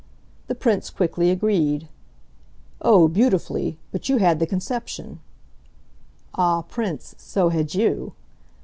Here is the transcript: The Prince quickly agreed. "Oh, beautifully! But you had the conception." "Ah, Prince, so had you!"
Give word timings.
The 0.47 0.55
Prince 0.55 0.89
quickly 0.89 1.29
agreed. 1.29 1.87
"Oh, 2.81 3.07
beautifully! 3.07 3.77
But 3.91 4.09
you 4.09 4.17
had 4.17 4.39
the 4.39 4.47
conception." 4.47 5.19
"Ah, 6.33 6.63
Prince, 6.63 7.13
so 7.19 7.49
had 7.49 7.75
you!" 7.75 8.13